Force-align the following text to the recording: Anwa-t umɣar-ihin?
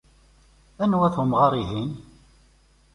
Anwa-t 0.83 1.17
umɣar-ihin? 1.23 1.91